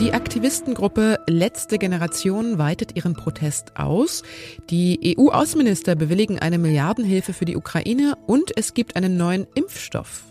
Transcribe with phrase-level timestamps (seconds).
[0.00, 4.22] Die Aktivistengruppe Letzte Generation weitet ihren Protest aus.
[4.70, 10.24] Die EU-Außenminister bewilligen eine Milliardenhilfe für die Ukraine und es gibt einen neuen Impfstoff.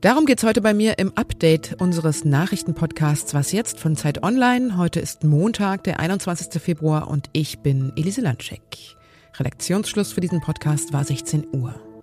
[0.00, 4.76] Darum geht's heute bei mir im Update unseres Nachrichtenpodcasts Was jetzt von Zeit Online.
[4.76, 6.60] Heute ist Montag, der 21.
[6.60, 8.96] Februar und ich bin Elise Landscheck.
[9.38, 11.93] Redaktionsschluss für diesen Podcast war 16 Uhr.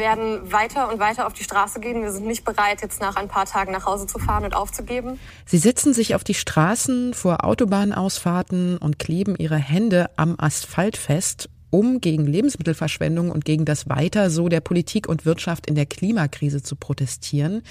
[0.00, 2.02] Werden weiter und weiter auf die Straße gehen.
[2.02, 5.20] Wir sind nicht bereit, jetzt nach ein paar Tagen nach Hause zu fahren und aufzugeben.
[5.46, 11.48] Sie setzen sich auf die Straßen vor Autobahnausfahrten und kleben ihre Hände am Asphalt fest
[11.70, 16.62] um gegen Lebensmittelverschwendung und gegen das Weiter so der Politik und Wirtschaft in der Klimakrise
[16.62, 17.62] zu protestieren.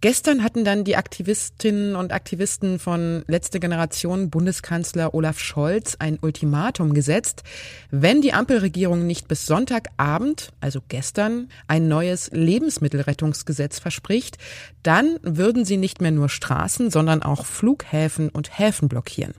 [0.00, 6.94] Gestern hatten dann die Aktivistinnen und Aktivisten von letzte Generation Bundeskanzler Olaf Scholz ein Ultimatum
[6.94, 7.42] gesetzt.
[7.90, 14.38] Wenn die Ampelregierung nicht bis Sonntagabend, also gestern, ein neues Lebensmittelrettungsgesetz verspricht,
[14.82, 19.34] dann würden sie nicht mehr nur Straßen, sondern auch Flughäfen und Häfen blockieren.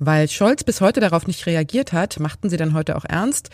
[0.00, 3.50] Weil Scholz bis heute darauf nicht reagiert hat, machten sie dann heute auch ernst.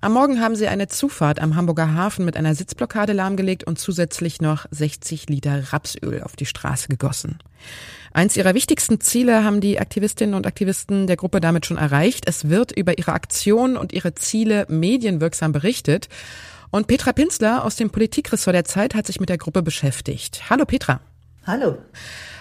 [0.00, 4.40] Am Morgen haben sie eine Zufahrt am Hamburger Hafen mit einer Sitzblockade lahmgelegt und zusätzlich
[4.40, 7.38] noch 60 Liter Rapsöl auf die Straße gegossen.
[8.12, 12.24] Eins ihrer wichtigsten Ziele haben die Aktivistinnen und Aktivisten der Gruppe damit schon erreicht.
[12.28, 16.08] Es wird über ihre Aktionen und ihre Ziele medienwirksam berichtet.
[16.70, 20.48] Und Petra Pinzler aus dem Politikressort der Zeit hat sich mit der Gruppe beschäftigt.
[20.48, 21.00] Hallo Petra.
[21.44, 21.78] Hallo.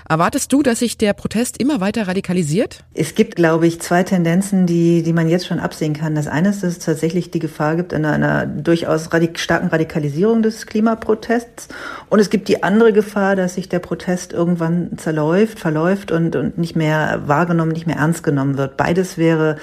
[0.07, 2.83] Erwartest du, dass sich der Protest immer weiter radikalisiert?
[2.93, 6.15] Es gibt, glaube ich, zwei Tendenzen, die, die man jetzt schon absehen kann.
[6.15, 10.43] Das eine ist, dass es tatsächlich die Gefahr gibt einer, einer durchaus radik starken Radikalisierung
[10.43, 11.69] des Klimaprotests.
[12.09, 16.57] Und es gibt die andere Gefahr, dass sich der Protest irgendwann zerläuft, verläuft und, und
[16.57, 18.75] nicht mehr wahrgenommen, nicht mehr ernst genommen wird.
[18.75, 19.55] Beides wäre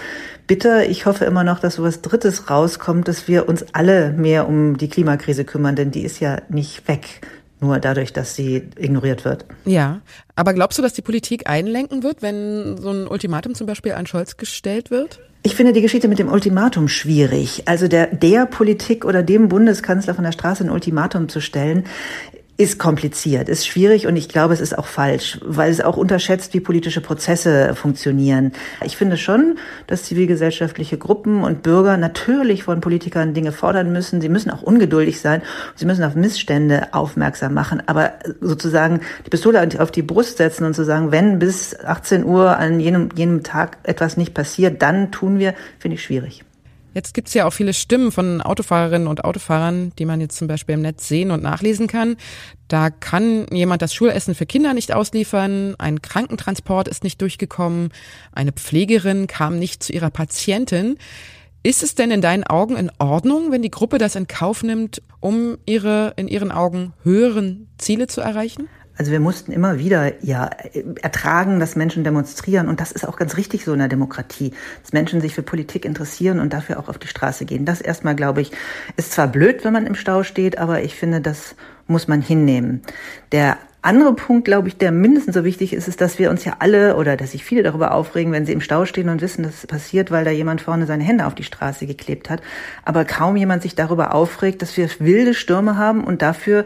[0.47, 0.89] bitter.
[0.89, 4.79] Ich hoffe immer noch, dass so was Drittes rauskommt, dass wir uns alle mehr um
[4.79, 7.21] die Klimakrise kümmern, denn die ist ja nicht weg
[7.61, 9.45] nur dadurch, dass sie ignoriert wird.
[9.65, 10.01] Ja,
[10.37, 14.07] aber glaubst du, dass die Politik einlenken wird, wenn so ein Ultimatum zum Beispiel an
[14.07, 15.21] Scholz gestellt wird?
[15.43, 17.63] Ich finde die Geschichte mit dem Ultimatum schwierig.
[17.67, 21.85] Also der, der Politik oder dem Bundeskanzler von der Straße ein Ultimatum zu stellen,
[22.59, 26.53] ist kompliziert, ist schwierig und ich glaube, es ist auch falsch, weil es auch unterschätzt,
[26.55, 28.53] wie politische Prozesse funktionieren.
[28.85, 34.21] Ich finde schon, dass zivilgesellschaftliche Gruppen und Bürger natürlich von Politikern Dinge fordern müssen.
[34.21, 35.43] Sie müssen auch ungeduldig sein.
[35.77, 37.81] Sie müssen auf Missstände aufmerksam machen.
[37.87, 42.59] Aber sozusagen die Pistole auf die Brust setzen und zu sagen, wenn bis 18 Uhr
[42.59, 46.43] an jenem, jenem Tag etwas nicht passiert, dann tun wir, finde ich schwierig.
[46.95, 50.75] Jetzt gibt's ja auch viele Stimmen von Autofahrerinnen und Autofahrern, die man jetzt zum Beispiel
[50.75, 52.17] im Netz sehen und nachlesen kann.
[52.67, 57.91] Da kann jemand das Schulessen für Kinder nicht ausliefern, ein Krankentransport ist nicht durchgekommen,
[58.33, 60.99] eine Pflegerin kam nicht zu ihrer Patientin.
[61.63, 65.03] Ist es denn in deinen Augen in Ordnung, wenn die Gruppe das in Kauf nimmt,
[65.21, 68.69] um ihre in ihren Augen höheren Ziele zu erreichen?
[68.99, 70.51] Also wir mussten immer wieder ja
[71.03, 74.93] ertragen, dass Menschen demonstrieren und das ist auch ganz richtig so in der Demokratie, dass
[74.93, 77.65] Menschen sich für Politik interessieren und dafür auch auf die Straße gehen.
[77.65, 78.51] Das erstmal, glaube ich,
[78.97, 81.55] ist zwar blöd, wenn man im Stau steht, aber ich finde, das
[81.87, 82.83] muss man hinnehmen.
[83.31, 86.57] Der andere Punkt, glaube ich, der mindestens so wichtig ist, ist, dass wir uns ja
[86.59, 89.55] alle oder dass sich viele darüber aufregen, wenn sie im Stau stehen und wissen, dass
[89.59, 92.43] es passiert, weil da jemand vorne seine Hände auf die Straße geklebt hat.
[92.85, 96.65] Aber kaum jemand sich darüber aufregt, dass wir wilde Stürme haben und dafür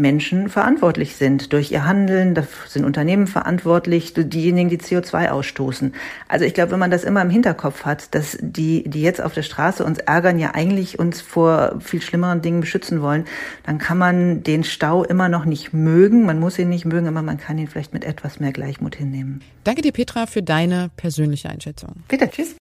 [0.00, 5.94] Menschen verantwortlich sind durch ihr Handeln, da sind Unternehmen verantwortlich, diejenigen, die CO2 ausstoßen.
[6.28, 9.34] Also ich glaube, wenn man das immer im Hinterkopf hat, dass die, die jetzt auf
[9.34, 13.24] der Straße uns ärgern, ja eigentlich uns vor viel schlimmeren Dingen beschützen wollen,
[13.64, 16.26] dann kann man den Stau immer noch nicht mögen.
[16.26, 19.42] Man muss ihn nicht mögen, aber man kann ihn vielleicht mit etwas mehr Gleichmut hinnehmen.
[19.64, 21.96] Danke dir, Petra, für deine persönliche Einschätzung.
[22.08, 22.59] Bitte, tschüss.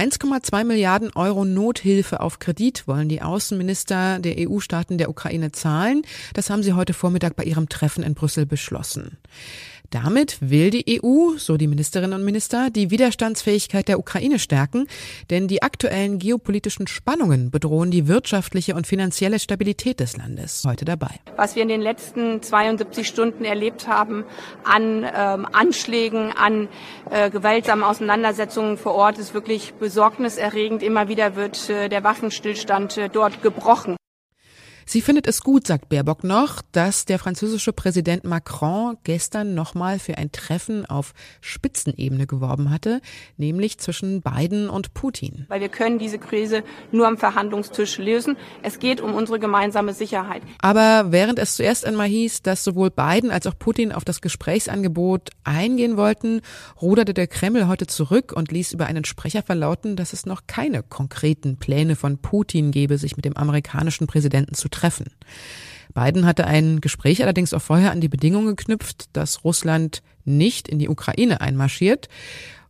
[0.00, 6.00] 1,2 Milliarden Euro Nothilfe auf Kredit wollen die Außenminister der EU-Staaten der Ukraine zahlen.
[6.32, 9.18] Das haben sie heute Vormittag bei ihrem Treffen in Brüssel beschlossen.
[9.90, 14.86] Damit will die EU, so die Ministerinnen und Minister, die Widerstandsfähigkeit der Ukraine stärken,
[15.30, 20.62] denn die aktuellen geopolitischen Spannungen bedrohen die wirtschaftliche und finanzielle Stabilität des Landes.
[20.64, 21.10] Heute dabei.
[21.36, 24.24] Was wir in den letzten 72 Stunden erlebt haben
[24.62, 26.68] an ähm, Anschlägen, an
[27.10, 30.84] äh, gewaltsamen Auseinandersetzungen vor Ort, ist wirklich besorgniserregend.
[30.84, 33.96] Immer wieder wird äh, der Waffenstillstand äh, dort gebrochen.
[34.92, 40.18] Sie findet es gut, sagt Baerbock noch, dass der französische Präsident Macron gestern nochmal für
[40.18, 43.00] ein Treffen auf Spitzenebene geworben hatte,
[43.36, 45.44] nämlich zwischen Biden und Putin.
[45.46, 48.36] Weil wir können diese Krise nur am Verhandlungstisch lösen.
[48.64, 50.42] Es geht um unsere gemeinsame Sicherheit.
[50.60, 55.30] Aber während es zuerst einmal hieß, dass sowohl Biden als auch Putin auf das Gesprächsangebot
[55.44, 56.40] eingehen wollten,
[56.82, 60.82] ruderte der Kreml heute zurück und ließ über einen Sprecher verlauten, dass es noch keine
[60.82, 64.79] konkreten Pläne von Putin gebe, sich mit dem amerikanischen Präsidenten zu treffen.
[65.94, 70.78] Biden hatte ein Gespräch allerdings auch vorher an die Bedingung geknüpft, dass Russland nicht in
[70.78, 72.08] die Ukraine einmarschiert.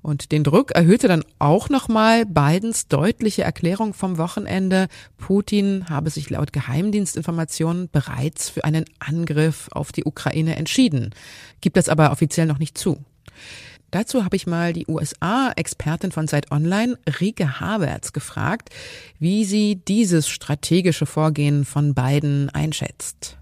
[0.03, 6.31] Und den Druck erhöhte dann auch nochmal Bidens deutliche Erklärung vom Wochenende, Putin habe sich
[6.31, 11.11] laut Geheimdienstinformationen bereits für einen Angriff auf die Ukraine entschieden,
[11.61, 13.05] gibt es aber offiziell noch nicht zu.
[13.91, 18.71] Dazu habe ich mal die USA-Expertin von Zeit Online, Rike Havertz, gefragt,
[19.19, 23.40] wie sie dieses strategische Vorgehen von Biden einschätzt.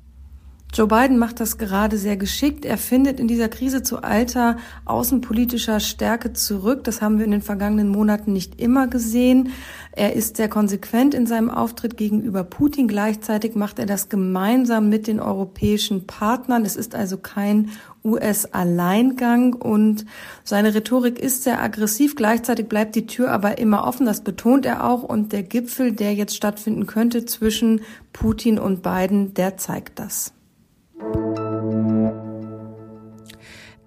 [0.75, 2.67] Joe Biden macht das gerade sehr geschickt.
[2.67, 6.85] Er findet in dieser Krise zu alter außenpolitischer Stärke zurück.
[6.85, 9.50] Das haben wir in den vergangenen Monaten nicht immer gesehen.
[9.93, 12.87] Er ist sehr konsequent in seinem Auftritt gegenüber Putin.
[12.87, 16.67] Gleichzeitig macht er das gemeinsam mit den europäischen Partnern.
[16.67, 17.70] Es ist also kein
[18.05, 20.05] US-Alleingang und
[20.44, 22.15] seine Rhetorik ist sehr aggressiv.
[22.15, 24.05] Gleichzeitig bleibt die Tür aber immer offen.
[24.05, 25.03] Das betont er auch.
[25.03, 27.81] Und der Gipfel, der jetzt stattfinden könnte zwischen
[28.12, 30.35] Putin und Biden, der zeigt das.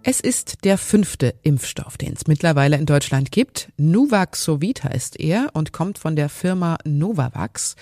[0.04, 3.72] Es ist der fünfte Impfstoff, den es mittlerweile in Deutschland gibt.
[3.78, 7.76] Nuvaxovid heißt er und kommt von der Firma Novavax.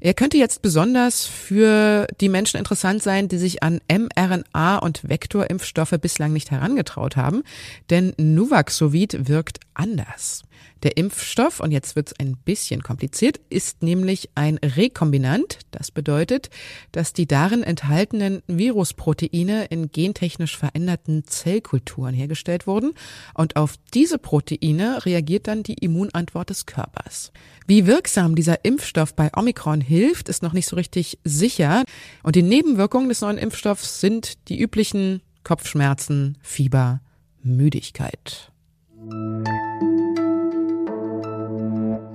[0.00, 5.96] Er könnte jetzt besonders für die Menschen interessant sein, die sich an mRNA und Vektorimpfstoffe
[6.00, 7.42] bislang nicht herangetraut haben,
[7.90, 10.44] denn Nuvaxovid wirkt anders.
[10.84, 15.58] Der Impfstoff, und jetzt wird es ein bisschen kompliziert, ist nämlich ein Rekombinant.
[15.72, 16.50] Das bedeutet,
[16.92, 22.92] dass die darin enthaltenen Virusproteine in gentechnisch veränderten Zellkulturen hergestellt wurden
[23.34, 27.32] und auf diese Proteine reagiert dann die Immunantwort des Körpers.
[27.66, 31.82] Wie wirksam dieser Impfstoff bei Omikron hilft, ist noch nicht so richtig sicher.
[32.22, 37.00] Und die Nebenwirkungen des neuen Impfstoffs sind die üblichen Kopfschmerzen, Fieber,
[37.42, 38.52] Müdigkeit.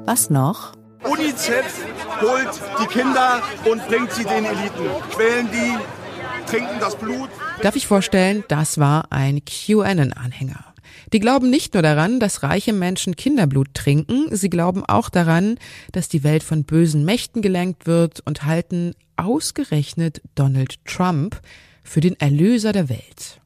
[0.05, 0.73] Was noch?
[1.03, 1.85] UNICEF
[2.21, 7.29] holt die Kinder und bringt sie den Eliten, quälen die, trinken das Blut.
[7.61, 10.72] Darf ich vorstellen, das war ein QAnon-Anhänger.
[11.11, 15.57] Die glauben nicht nur daran, dass reiche Menschen Kinderblut trinken, sie glauben auch daran,
[15.91, 21.39] dass die Welt von bösen Mächten gelenkt wird und halten ausgerechnet Donald Trump
[21.83, 23.39] für den Erlöser der Welt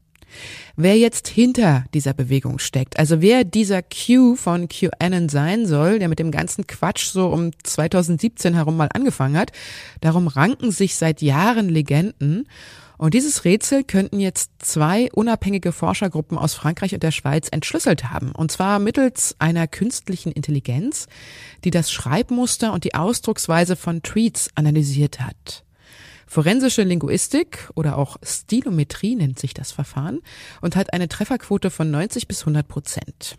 [0.76, 2.98] wer jetzt hinter dieser Bewegung steckt.
[3.00, 7.52] Also wer dieser Q von QAnon sein soll, der mit dem ganzen Quatsch so um
[7.64, 9.52] 2017 herum mal angefangen hat.
[10.02, 12.48] Darum ranken sich seit Jahren Legenden.
[12.98, 18.32] Und dieses Rätsel könnten jetzt zwei unabhängige Forschergruppen aus Frankreich und der Schweiz entschlüsselt haben.
[18.32, 21.08] Und zwar mittels einer künstlichen Intelligenz,
[21.64, 25.64] die das Schreibmuster und die Ausdrucksweise von Tweets analysiert hat.
[26.26, 30.20] Forensische Linguistik oder auch Stilometrie nennt sich das Verfahren
[30.62, 33.38] und hat eine Trefferquote von 90 bis 100 Prozent.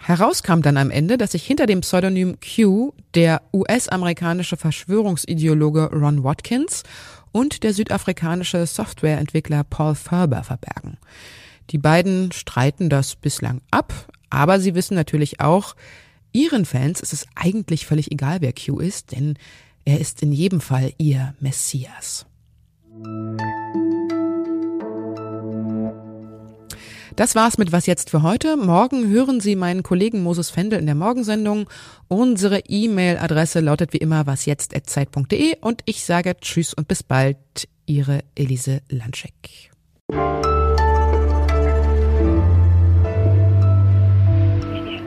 [0.00, 6.22] Heraus kam dann am Ende, dass sich hinter dem Pseudonym Q der US-amerikanische Verschwörungsideologe Ron
[6.22, 6.84] Watkins
[7.32, 10.98] und der südafrikanische Softwareentwickler Paul Ferber verbergen.
[11.70, 13.92] Die beiden streiten das bislang ab,
[14.30, 15.76] aber sie wissen natürlich auch,
[16.32, 19.36] ihren Fans ist es eigentlich völlig egal, wer Q ist, denn
[19.84, 22.26] er ist in jedem Fall ihr Messias.
[27.18, 28.56] Das war's mit Was jetzt für heute.
[28.56, 31.68] Morgen hören Sie meinen Kollegen Moses Fendel in der Morgensendung.
[32.06, 37.36] Unsere E-Mail-Adresse lautet wie immer wasjetzt.zeit.de und ich sage Tschüss und bis bald.
[37.86, 39.34] Ihre Elise Landschek.
[39.34, 40.20] Ich die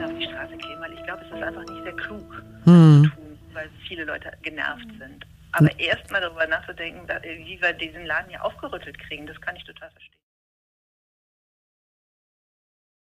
[0.03, 2.43] auf die Straße gehen, weil ich glaube, es ist einfach nicht sehr klug.
[2.65, 3.11] Hm
[3.53, 5.25] weil viele Leute genervt sind.
[5.51, 5.75] Aber hm.
[5.77, 7.05] erst mal darüber nachzudenken,
[7.45, 10.20] wie wir diesen Laden hier aufgerüttelt kriegen, das kann ich total verstehen.